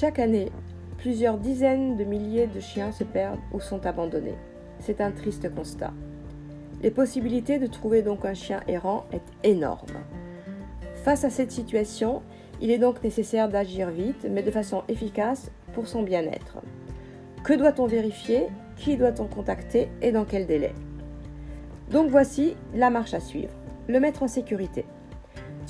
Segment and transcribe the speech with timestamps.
[0.00, 0.50] Chaque année,
[0.96, 4.38] plusieurs dizaines de milliers de chiens se perdent ou sont abandonnés.
[4.78, 5.92] C'est un triste constat.
[6.80, 9.98] Les possibilités de trouver donc un chien errant est énorme.
[11.04, 12.22] Face à cette situation,
[12.62, 16.62] il est donc nécessaire d'agir vite, mais de façon efficace pour son bien-être.
[17.44, 18.46] Que doit-on vérifier?
[18.76, 19.90] Qui doit-on contacter?
[20.00, 20.72] Et dans quel délai?
[21.90, 23.52] Donc voici la marche à suivre.
[23.86, 24.86] Le mettre en sécurité.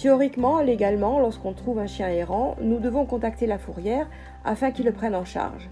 [0.00, 4.08] Théoriquement, légalement, lorsqu'on trouve un chien errant, nous devons contacter la fourrière
[4.46, 5.68] afin qu'il le prenne en charge.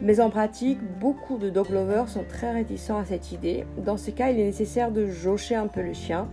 [0.00, 3.66] Mais en pratique, beaucoup de dog lovers sont très réticents à cette idée.
[3.76, 6.26] Dans ce cas, il est nécessaire de jaucher un peu le chien.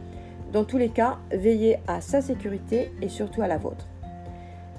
[0.53, 3.89] Dans tous les cas, veillez à sa sécurité et surtout à la vôtre.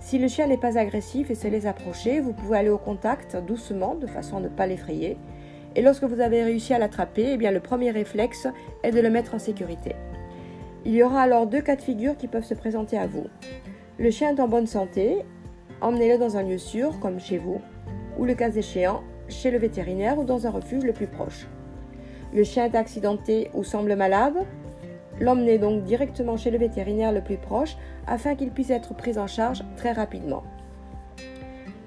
[0.01, 3.37] Si le chien n'est pas agressif et se laisse approcher, vous pouvez aller au contact
[3.37, 5.19] doucement de façon à ne pas l'effrayer.
[5.74, 8.48] Et lorsque vous avez réussi à l'attraper, eh le premier réflexe
[8.85, 9.95] est de le mettre en sécurité.
[10.86, 13.26] Il y aura alors deux cas de figure qui peuvent se présenter à vous.
[13.98, 15.24] Le chien est en bonne santé,
[15.80, 17.60] emmenez-le dans un lieu sûr comme chez vous,
[18.16, 21.48] ou le cas échéant, chez le vétérinaire ou dans un refuge le plus proche.
[22.32, 24.46] Le chien est accidenté ou semble malade,
[25.18, 29.26] L'emmener donc directement chez le vétérinaire le plus proche afin qu'il puisse être pris en
[29.26, 30.45] charge très rapidement.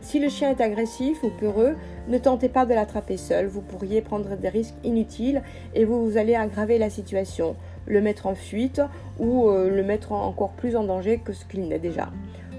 [0.01, 1.75] Si le chien est agressif ou peureux,
[2.07, 5.43] ne tentez pas de l'attraper seul, vous pourriez prendre des risques inutiles
[5.75, 7.55] et vous, allez aggraver la situation,
[7.89, 8.81] le mettre en fuite
[9.19, 12.09] ou euh, le mettre encore plus en danger que ce qu'il n'est déjà.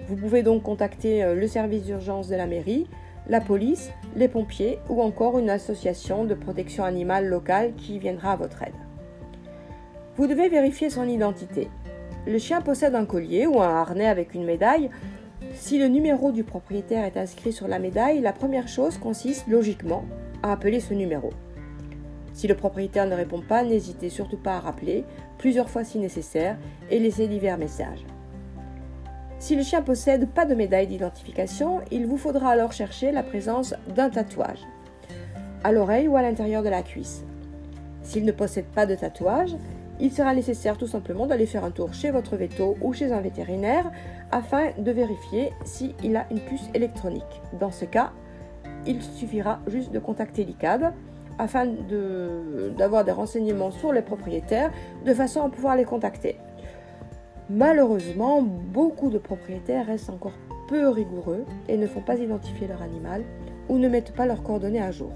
[0.09, 2.87] Vous pouvez donc contacter euh, le service d'urgence de la mairie,
[3.29, 8.37] la police, les pompiers ou encore une association de protection animale locale qui viendra à
[8.37, 8.75] votre aide.
[10.17, 11.69] Vous devez vérifier son identité.
[12.27, 14.91] Le chien possède un collier ou un harnais avec une médaille.
[15.55, 20.05] Si le numéro du propriétaire est inscrit sur la médaille, la première chose consiste logiquement
[20.43, 21.31] à appeler ce numéro.
[22.41, 25.05] Si le propriétaire ne répond pas, n'hésitez surtout pas à rappeler,
[25.37, 26.57] plusieurs fois si nécessaire,
[26.91, 28.07] et laissez divers messages.
[29.39, 33.75] Si le chien possède pas de médaille d'identification, il vous faudra alors chercher la présence
[33.95, 34.63] d'un tatouage,
[35.65, 37.27] à l'oreille ou à l'intérieur de la cuisse.
[38.03, 39.55] S'il ne possède pas de tatouage,
[40.01, 43.21] il sera nécessaire tout simplement d'aller faire un tour chez votre veto ou chez un
[43.21, 43.93] vétérinaire
[44.31, 47.43] afin de vérifier s'il a une puce électronique.
[47.61, 48.13] Dans ce cas,
[48.87, 50.95] il suffira juste de contacter l'ICAD
[51.39, 51.67] afin
[52.77, 54.71] d'avoir des renseignements sur les propriétaires
[55.05, 56.37] de façon à pouvoir les contacter.
[57.49, 60.35] Malheureusement, beaucoup de propriétaires restent encore
[60.69, 63.25] peu rigoureux et ne font pas identifier leur animal
[63.69, 65.13] ou ne mettent pas leurs coordonnées à jour.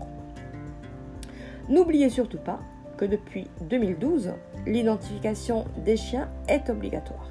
[1.68, 2.60] N'oubliez surtout pas
[2.96, 4.32] que depuis 2012,
[4.66, 7.30] l'identification des chiens est obligatoire.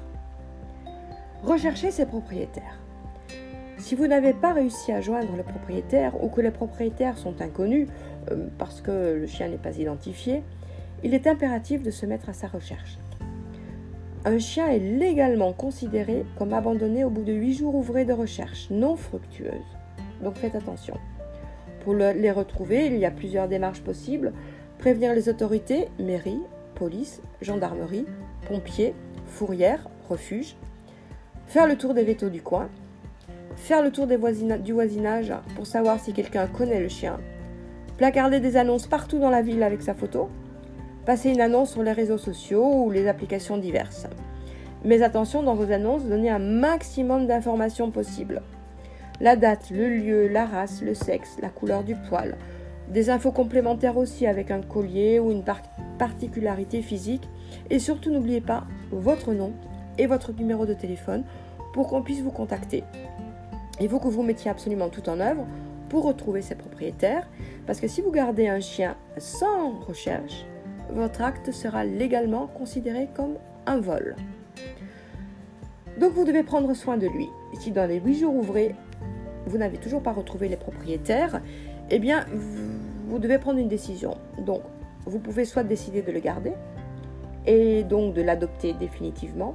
[1.42, 2.83] Recherchez ses propriétaires.
[3.84, 7.86] Si vous n'avez pas réussi à joindre le propriétaire ou que les propriétaires sont inconnus
[8.30, 10.42] euh, parce que le chien n'est pas identifié,
[11.02, 12.96] il est impératif de se mettre à sa recherche.
[14.24, 18.70] Un chien est légalement considéré comme abandonné au bout de 8 jours ouvrés de recherche
[18.70, 19.76] non fructueuse.
[20.22, 20.96] Donc faites attention.
[21.80, 24.32] Pour les retrouver, il y a plusieurs démarches possibles.
[24.78, 26.40] Prévenir les autorités, mairie,
[26.74, 28.06] police, gendarmerie,
[28.48, 28.94] pompiers,
[29.26, 30.56] fourrière, refuge,
[31.46, 32.70] faire le tour des vétos du coin,
[33.56, 37.18] faire le tour du voisinage pour savoir si quelqu'un connaît le chien,
[37.96, 40.28] placarder des annonces partout dans la ville avec sa photo,
[41.06, 44.06] passer une annonce sur les réseaux sociaux ou les applications diverses.
[44.84, 48.42] Mais attention, dans vos annonces, donnez un maximum d'informations possibles.
[49.20, 52.36] La date, le lieu, la race, le sexe, la couleur du poil,
[52.90, 55.44] des infos complémentaires aussi avec un collier ou une
[55.98, 57.28] particularité physique.
[57.70, 59.52] Et surtout n'oubliez pas votre nom
[59.96, 61.24] et votre numéro de téléphone
[61.72, 62.84] pour qu'on puisse vous contacter.
[63.80, 65.46] Il faut que vous mettiez absolument tout en œuvre
[65.88, 67.28] pour retrouver ses propriétaires.
[67.66, 70.46] Parce que si vous gardez un chien sans recherche,
[70.90, 73.36] votre acte sera légalement considéré comme
[73.66, 74.16] un vol.
[75.98, 77.28] Donc vous devez prendre soin de lui.
[77.60, 78.74] Si dans les 8 jours ouvrés,
[79.46, 81.40] vous n'avez toujours pas retrouvé les propriétaires,
[81.90, 82.24] eh bien,
[83.08, 84.16] vous devez prendre une décision.
[84.38, 84.62] Donc,
[85.06, 86.52] vous pouvez soit décider de le garder
[87.46, 89.54] et donc de l'adopter définitivement.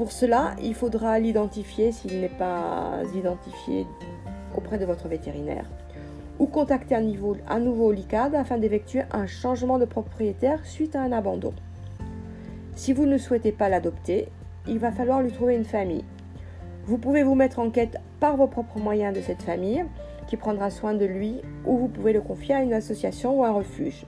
[0.00, 3.86] Pour cela, il faudra l'identifier s'il n'est pas identifié
[4.56, 5.66] auprès de votre vétérinaire
[6.38, 7.02] ou contacter à,
[7.60, 11.52] nouveau l'ICAD afin d'effectuer un changement de propriétaire suite à un abandon.
[12.76, 14.28] Si vous ne souhaitez pas l'adopter,
[14.66, 16.06] il va falloir lui trouver une famille.
[16.86, 19.84] Vous pouvez vous mettre en quête par vos propres moyens de cette famille
[20.28, 23.52] qui prendra soin de lui ou vous pouvez le confier à une association ou un
[23.52, 24.06] refuge.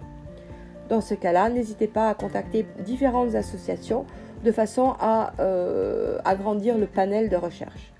[0.89, 4.07] Dans ce cas-là, n'hésitez pas à contacter différentes associations
[4.43, 7.93] de façon à euh, agrandir le panel de recherche.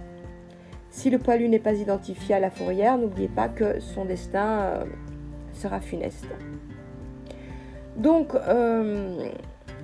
[0.91, 4.85] Si le poilu n'est pas identifié à la fourrière, n'oubliez pas que son destin euh,
[5.55, 6.27] sera funeste.
[7.97, 9.29] Donc, euh,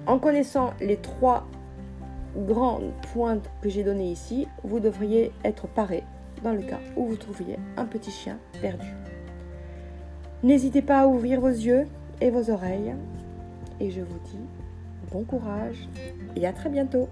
[0.07, 1.47] en connaissant les trois
[2.37, 2.81] grands
[3.13, 6.05] points que j'ai donnés ici, vous devriez être paré
[6.43, 8.89] dans le cas où vous trouviez un petit chien perdu.
[10.43, 11.87] N'hésitez pas à ouvrir vos yeux
[12.21, 12.95] et vos oreilles
[13.81, 14.41] et je vous dis
[15.11, 15.89] bon courage
[16.37, 17.09] et à très bientôt.